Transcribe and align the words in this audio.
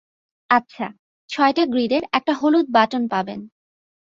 আচ্ছা, 0.49 0.85
ছয়টা 1.29 1.63
গ্রিডের 1.65 2.03
একটা 2.13 2.33
হলুদ 2.33 2.67
বাটন 2.71 3.03
পাবেন। 3.07 3.39